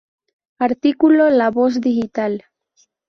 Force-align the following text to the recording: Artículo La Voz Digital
Artículo 0.57 1.29
La 1.29 1.51
Voz 1.51 1.79
Digital 1.79 2.45